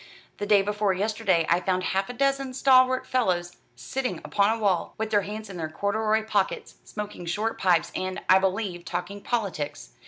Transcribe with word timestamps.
The 0.39 0.47
day 0.47 0.63
before 0.63 0.93
yesterday 0.93 1.45
I 1.47 1.59
found 1.59 1.83
half 1.83 2.09
a 2.09 2.13
dozen 2.13 2.55
stalwart 2.55 3.05
fellows 3.05 3.57
sitting 3.75 4.19
upon 4.25 4.49
a 4.49 4.59
wall, 4.59 4.95
with 4.97 5.11
their 5.11 5.21
hands 5.21 5.47
in 5.47 5.57
their 5.57 5.69
corduroy 5.69 6.23
pockets, 6.25 6.77
smoking 6.83 7.27
short 7.27 7.59
pipes, 7.59 7.91
and, 7.93 8.19
I 8.27 8.39
believe, 8.39 8.83
talking 8.83 9.21
politics. 9.21 9.91